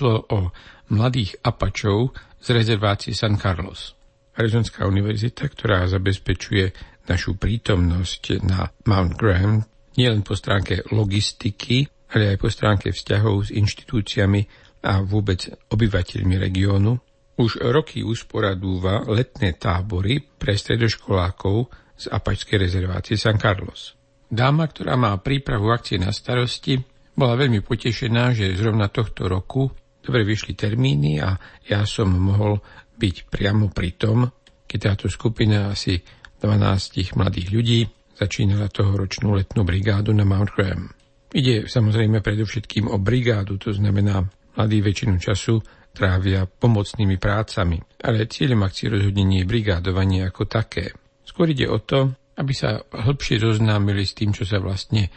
[0.00, 0.48] Išlo o
[0.96, 3.92] mladých apačov z rezervácie San Carlos.
[4.32, 6.72] Arizonská univerzita, ktorá zabezpečuje
[7.04, 9.60] našu prítomnosť na Mount Graham,
[10.00, 11.84] nielen po stránke logistiky,
[12.16, 14.40] ale aj po stránke vzťahov s inštitúciami
[14.88, 16.96] a vôbec obyvateľmi regiónu,
[17.36, 21.68] už roky usporadúva letné tábory pre stredoškolákov
[22.00, 23.92] z apačskej rezervácie San Carlos.
[24.32, 26.80] Dáma, ktorá má prípravu akcie na starosti,
[27.12, 29.68] bola veľmi potešená, že zrovna tohto roku
[30.00, 31.36] dobre vyšli termíny a
[31.68, 32.60] ja som mohol
[33.00, 34.28] byť priamo pri tom,
[34.68, 36.00] keď táto skupina asi
[36.40, 37.80] 12 mladých ľudí
[38.16, 40.92] začínala toho ročnú letnú brigádu na Mount Graham.
[41.30, 44.20] Ide samozrejme predovšetkým o brigádu, to znamená,
[44.58, 45.62] mladí väčšinu času
[45.94, 50.94] trávia pomocnými prácami, ale cieľom akcie rozhodne nie je brigádovanie ako také.
[51.24, 55.10] Skôr ide o to, aby sa hĺbšie zoznámili s tým, čo sa vlastne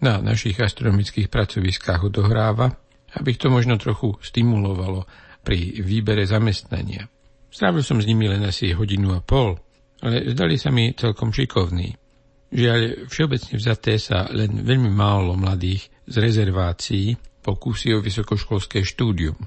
[0.00, 2.72] na našich astronomických pracoviskách odohráva,
[3.18, 5.06] aby to možno trochu stimulovalo
[5.42, 7.08] pri výbere zamestnania.
[7.50, 9.58] Strávil som s nimi len asi hodinu a pol,
[10.04, 11.96] ale zdali sa mi celkom šikovní.
[12.50, 19.38] Žiaľ, všeobecne vzaté sa len veľmi málo mladých z rezervácií pokúsi o vysokoškolské štúdium.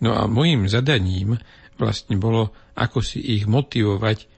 [0.00, 1.38] No a môjim zadaním
[1.80, 4.28] vlastne bolo, ako si ich motivovať,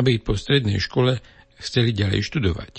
[0.00, 1.20] aby po strednej škole
[1.60, 2.72] chceli ďalej študovať.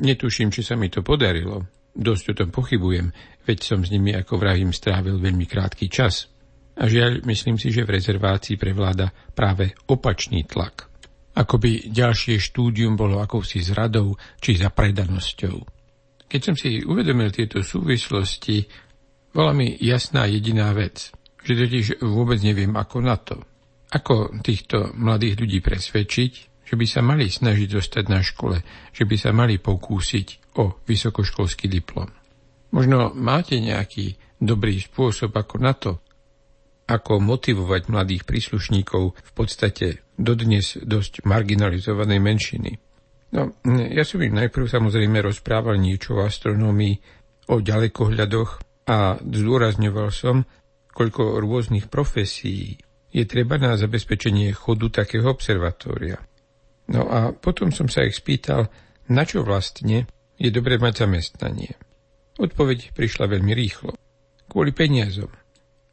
[0.00, 1.64] Netuším, či sa mi to podarilo.
[1.94, 3.14] Dosť o tom pochybujem,
[3.46, 6.26] veď som s nimi, ako vravím, strávil veľmi krátky čas.
[6.74, 10.90] A žiaľ, myslím si, že v rezervácii prevláda práve opačný tlak.
[11.38, 15.56] Ako by ďalšie štúdium bolo akousi zradou či zapredanosťou.
[16.26, 18.66] Keď som si uvedomil tieto súvislosti,
[19.30, 23.38] bola mi jasná jediná vec, že totiž vôbec neviem ako na to.
[23.94, 26.32] Ako týchto mladých ľudí presvedčiť,
[26.74, 28.58] že by sa mali snažiť zostať na škole,
[28.90, 32.10] že by sa mali pokúsiť o vysokoškolský diplom.
[32.74, 36.02] Možno máte nejaký dobrý spôsob ako na to,
[36.90, 42.72] ako motivovať mladých príslušníkov v podstate dodnes dosť marginalizovanej menšiny.
[43.38, 46.98] No, ja som im najprv samozrejme rozprával niečo o astronómii,
[47.54, 48.50] o ďalekohľadoch
[48.90, 50.42] a zdôrazňoval som,
[50.90, 52.82] koľko rôznych profesí
[53.14, 56.18] je treba na zabezpečenie chodu takého observatória.
[56.90, 58.68] No a potom som sa ich spýtal,
[59.08, 60.04] na čo vlastne
[60.36, 61.72] je dobre mať zamestnanie.
[62.36, 63.94] Odpoveď prišla veľmi rýchlo.
[64.50, 65.30] Kvôli peniazom.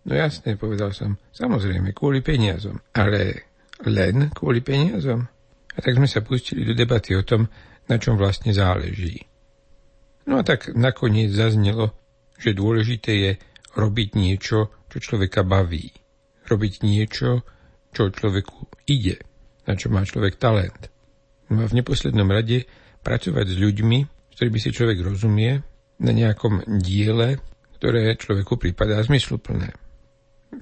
[0.01, 2.81] No jasne, povedal som, samozrejme, kvôli peniazom.
[2.97, 3.47] Ale
[3.85, 5.30] len kvôli peniazom?
[5.72, 7.47] A tak sme sa pustili do debaty o tom,
[7.88, 9.24] na čom vlastne záleží.
[10.28, 11.96] No a tak nakoniec zaznelo,
[12.35, 13.31] že dôležité je
[13.78, 15.94] robiť niečo, čo človeka baví.
[16.50, 17.46] Robiť niečo,
[17.94, 19.31] čo človeku ide
[19.66, 20.89] na čo má človek talent.
[21.51, 22.66] No a v neposlednom rade
[23.01, 25.61] pracovať s ľuďmi, s ktorými si človek rozumie,
[26.01, 27.38] na nejakom diele,
[27.77, 29.73] ktoré človeku prípadá zmysluplné.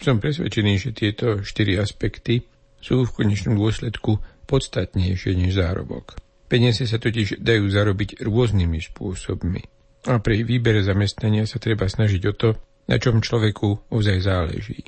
[0.04, 2.44] Som presvedčený, že tieto štyri aspekty
[2.80, 6.20] sú v konečnom dôsledku podstatnejšie než zárobok.
[6.50, 9.62] Peniaze sa totiž dajú zarobiť rôznymi spôsobmi.
[10.08, 12.50] A pri výbere zamestnania sa treba snažiť o to,
[12.90, 14.82] na čom človeku ozaj záleží.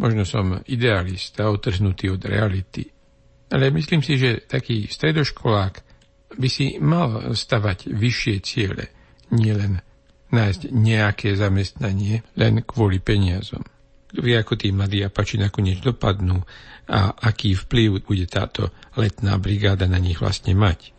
[0.00, 2.90] Možno som idealista, otrhnutý od reality,
[3.54, 5.74] ale myslím si, že taký stredoškolák
[6.34, 8.90] by si mal stavať vyššie ciele,
[9.30, 9.78] nielen
[10.34, 13.62] nájsť nejaké zamestnanie len kvôli peniazom.
[14.14, 16.42] Vie, ako tí mladí apači nakoniec dopadnú
[16.90, 20.90] a aký vplyv bude táto letná brigáda na nich vlastne mať.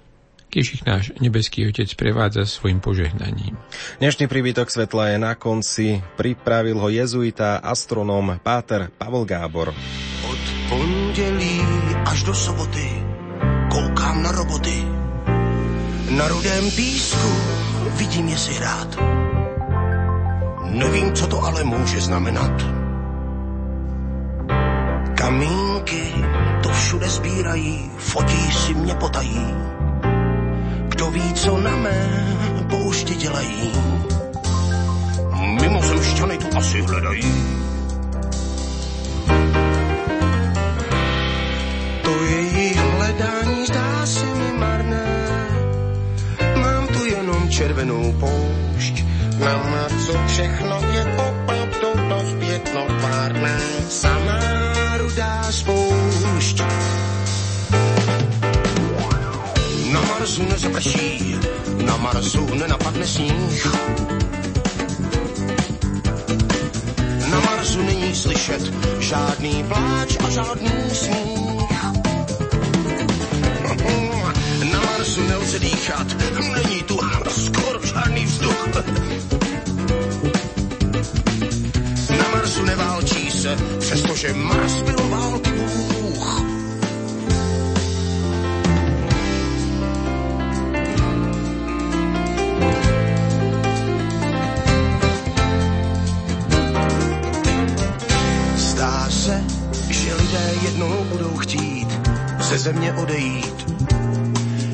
[0.48, 3.60] Keď ich náš nebeský otec prevádza svojim požehnaním.
[4.00, 6.00] Dnešný príbytok svetla je na konci.
[6.16, 9.76] Pripravil ho jezuita, astronóm Páter Pavel Gábor.
[10.66, 11.62] Od pondelí
[12.06, 13.06] až do soboty
[13.70, 14.88] koukám na roboty.
[16.10, 17.30] Na rudém písku
[17.98, 18.98] vidím je si hrát.
[20.64, 22.66] Nevím, co to ale může znamenat.
[25.16, 26.14] Kamínky
[26.64, 29.46] to všude sbírají, fotí si mě potají.
[30.88, 32.26] Kdo ví, co na mé
[32.70, 33.72] poušti dělají.
[35.62, 37.66] Mimozemšťany tu asi hledají
[47.66, 48.96] červenou poušť.
[49.42, 51.90] Na co všechno je opravdu
[52.30, 53.58] zpětno tvárné,
[53.90, 54.42] samá
[54.98, 56.58] rudá spoušť.
[59.90, 61.36] Na Marsu nezaprší,
[61.86, 63.66] na Marsu nenapadne sníh.
[67.32, 68.62] Na Marsu není slyšet
[69.00, 71.82] žádný pláč a žádný smích.
[74.72, 76.08] Na Marsu nelze dýchat,
[76.54, 77.02] není tu
[84.34, 86.06] Mars byl války bůh.
[98.56, 99.44] Zdá se,
[99.90, 101.88] že lidé jednou budou chtít
[102.40, 103.66] ze země odejít.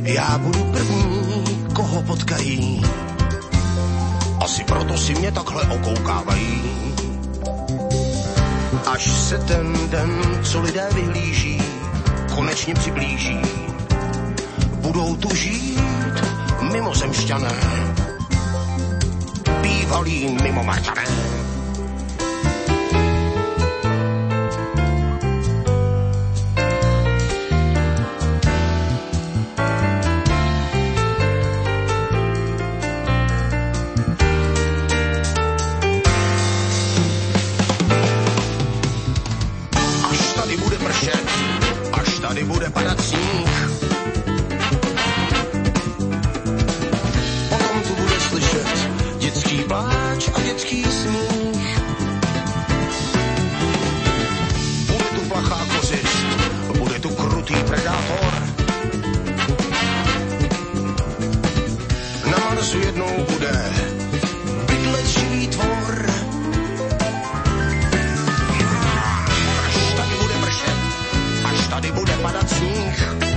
[0.03, 2.81] Já budu první, koho potkají.
[4.39, 6.90] Asi proto si mě takhle okoukávají.
[8.85, 11.61] Až se ten den, co lidé vyhlíží,
[12.35, 13.41] konečně přiblíží.
[14.75, 15.79] Budou tu žít
[16.71, 17.51] mimozemšťané,
[19.61, 21.03] bývalí mimomarťané.
[21.03, 21.50] Až
[72.11, 73.30] até para.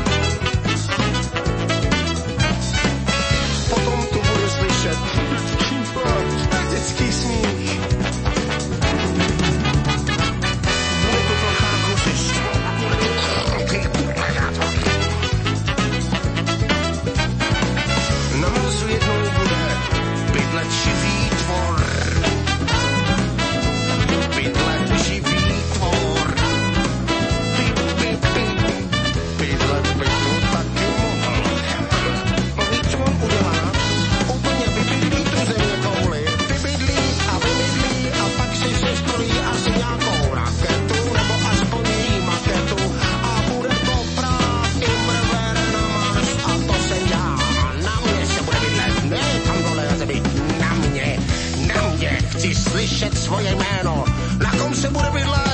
[54.94, 55.53] Na kom se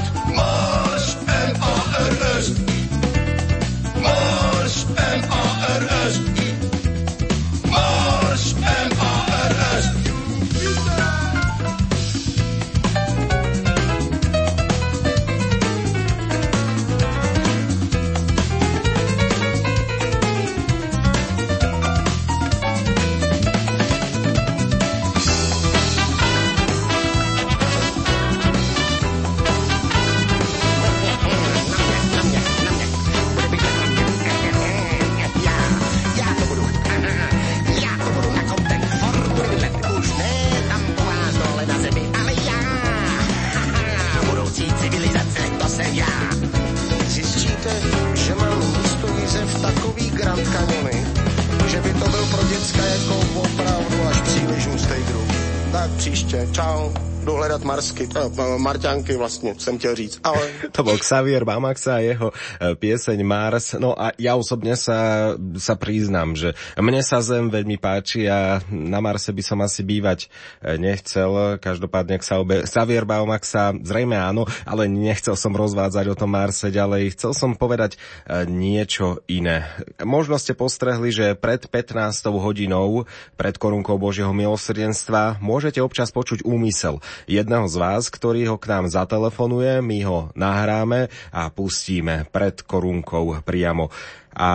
[55.72, 57.09] Tak příště, čau.
[57.20, 61.98] Jdu hledat Marsky, uh, Marťanky vlastně, jsem chtěl říct, ale To bol Xavier Bamaxa a
[62.00, 63.76] jeho e, pieseň Mars.
[63.76, 69.04] No a ja osobne sa, sa priznám, že mne sa Zem veľmi páči a na
[69.04, 70.32] Marse by som asi bývať
[70.64, 71.60] e, nechcel.
[71.60, 77.20] Každopádne Xaube- Xavier Bamaxa zrejme áno, ale nechcel som rozvádzať o tom Marse ďalej.
[77.20, 78.00] Chcel som povedať
[78.48, 79.68] niečo iné.
[80.00, 83.04] Možno ste postrehli, že pred 15 hodinou,
[83.36, 88.90] pred korunkou Božieho milosrdenstva, môžete občas počuť úmysel jedného z vás, ktorý ho k nám
[88.90, 93.90] zatelefonuje, my ho nahráme a pustíme pred korunkou priamo.
[94.30, 94.50] A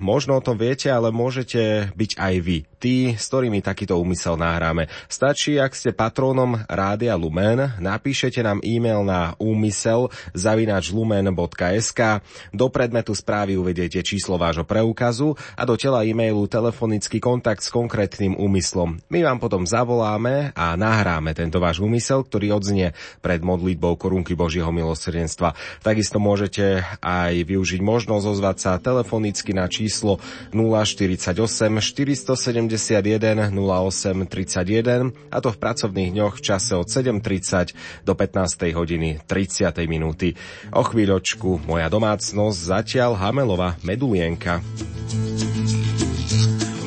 [0.00, 4.88] možno o tom viete, ale môžete byť aj vy, tí, s ktorými takýto úmysel nahráme.
[5.04, 12.24] Stačí, ak ste patrónom Rádia Lumen, napíšete nám e-mail na úmysel zavinač lumen.sk,
[12.56, 18.32] do predmetu správy uvediete číslo vášho preukazu a do tela e-mailu telefonický kontakt s konkrétnym
[18.32, 18.96] úmyslom.
[19.12, 24.72] My vám potom zavoláme a nahráme tento váš úmysel, ktorý odznie pred modlitbou korunky Božieho
[24.72, 25.52] milosrdenstva.
[25.84, 28.72] Takisto môžete aj využiť možnosť ozvať sa
[29.18, 30.22] telefonicky na číslo
[30.54, 31.34] 048
[31.82, 37.74] 471 08 31 a to v pracovných dňoch v čase od 7.30
[38.06, 38.78] do 15.
[38.78, 39.74] hodiny 30.
[39.90, 40.38] minúty.
[40.70, 44.62] O chvíľočku moja domácnosť zatiaľ Hamelova Medulienka.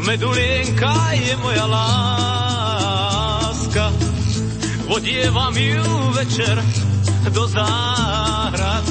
[0.02, 3.92] Medulienka je moja láska,
[4.88, 5.84] odievam ju
[6.16, 6.56] večer
[7.36, 8.88] do záhrad.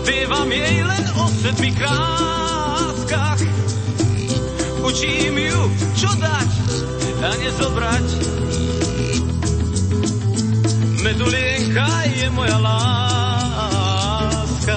[0.00, 3.36] Spievam jej len o sedmi kráskach.
[4.80, 5.60] Učím ju,
[5.92, 6.50] čo dať
[7.20, 8.06] a nezobrať.
[11.04, 14.76] Medulienka je moja láska,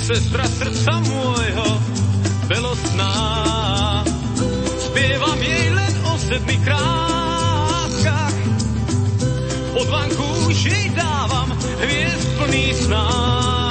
[0.00, 1.68] sestra srdca môjho,
[2.48, 3.12] belostná.
[4.80, 8.36] Spievam jej len o sedmi kráskach,
[9.76, 11.52] od vanku už jej dávam
[11.84, 13.61] hviezd plný snár.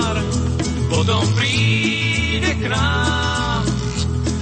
[1.01, 3.65] Potom príde k nám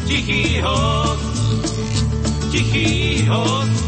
[0.04, 1.24] tichý host,
[2.52, 3.80] tichý host,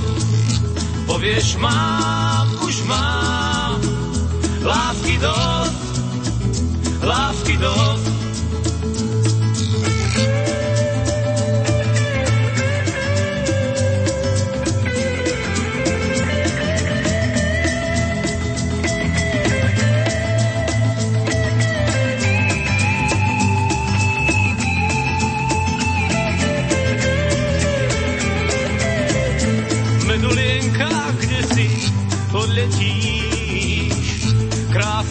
[1.04, 3.76] povieš mám, už mám,
[4.64, 5.84] lásky dosť,
[7.04, 8.11] lásky dosť.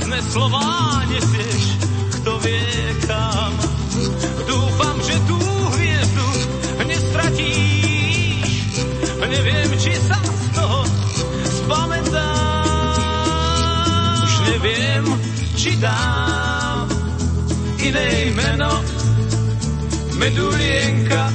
[0.00, 1.76] Krásne slová nesieš,
[2.16, 2.72] kto vie
[3.04, 3.52] kam.
[4.48, 5.36] Dúfam, že tú
[5.76, 6.28] hviezdu
[6.88, 8.80] nestratíš.
[9.20, 10.88] Neviem, či sa z toho
[11.44, 12.96] spamätáš.
[14.24, 15.04] Už neviem,
[15.52, 16.88] či dám
[17.84, 18.72] iné meno.
[20.16, 21.28] Medulienka,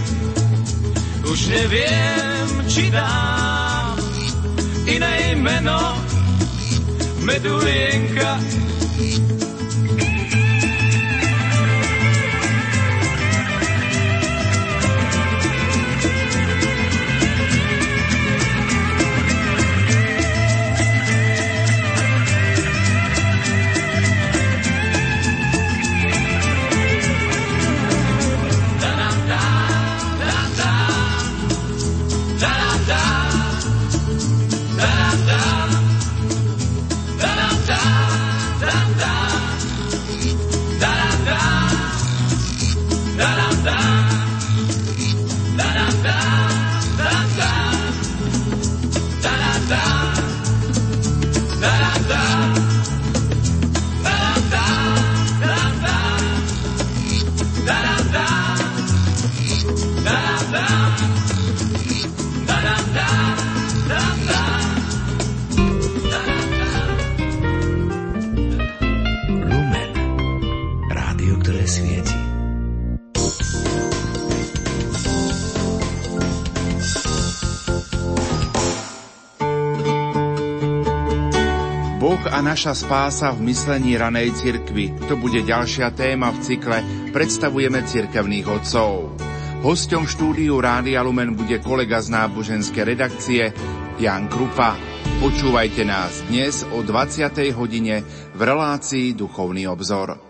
[1.21, 3.93] už neviem, či dám
[4.89, 6.04] iné meno.
[7.25, 8.39] Medulienka.
[35.25, 35.54] Lumen.
[82.35, 84.91] A naša spása v myslení ranej cirkvi.
[85.07, 86.83] To bude ďalšia téma v cykle
[87.15, 89.15] Predstavujeme cirkevných otcov.
[89.63, 93.55] Hosťom štúdiu Rádia Lumen bude kolega z náboženskej redakcie
[94.03, 94.75] Jan Krupa.
[95.23, 97.55] Počúvajte nás dnes o 20.
[97.55, 98.03] hodine
[98.35, 100.24] v relácii Duchovný obzor.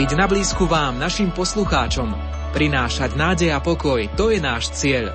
[0.00, 2.08] Byť na blízku vám, našim poslucháčom,
[2.56, 5.12] prinášať nádej a pokoj, to je náš cieľ.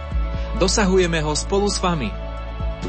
[0.62, 2.14] Dosahujeme ho spolu s vami.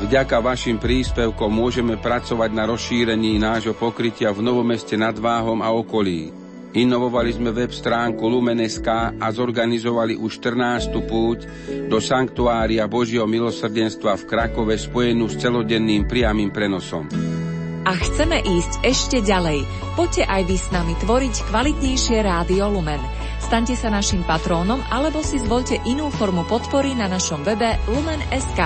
[0.04, 6.28] Vďaka vašim príspevkom môžeme pracovať na rozšírení nášho pokrytia v Novomeste nad Váhom a okolí.
[6.76, 10.92] Inovovali sme web stránku Lumen.sk a zorganizovali už 14.
[11.00, 11.48] púť
[11.88, 17.35] do Sanktuária Božieho milosrdenstva v Krakove spojenú s celodenným priamým prenosom.
[17.86, 19.62] A chceme ísť ešte ďalej.
[19.94, 22.98] Poďte aj vy s nami tvoriť kvalitnejšie rádio Lumen.
[23.38, 28.60] Staňte sa našim patrónom alebo si zvolte inú formu podpory na našom webe lumen.sk.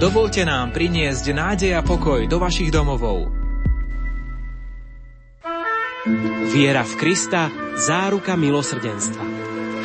[0.00, 3.28] Dovolte nám priniesť nádej a pokoj do vašich domovov.
[6.56, 9.24] Viera v Krista, záruka milosrdenstva.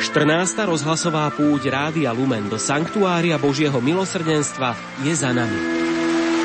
[0.00, 0.72] 14.
[0.72, 4.72] rozhlasová púť Rádia Lumen do Sanktuária Božieho milosrdenstva
[5.04, 5.91] je za nami.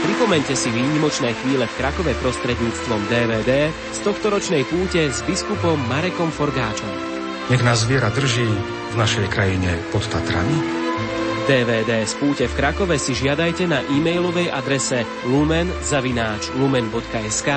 [0.07, 6.87] Pripomente si výnimočné chvíle v Krakove prostredníctvom DVD z tohtoročnej púte s biskupom Marekom Forgáčom.
[7.51, 8.47] Nech nás viera drží
[8.91, 10.63] v našej krajine pod Tatrami.
[11.43, 17.49] DVD z púte v Krakove si žiadajte na e-mailovej adrese lumen.lumen.sk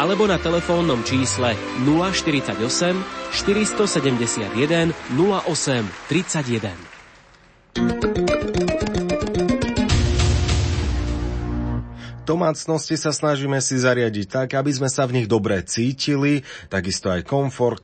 [0.00, 1.52] alebo na telefónnom čísle
[1.84, 2.64] 048
[3.28, 8.19] 471 08 31.
[12.30, 17.26] Domácnosti sa snažíme si zariadiť tak, aby sme sa v nich dobre cítili, takisto aj
[17.26, 17.74] komfort,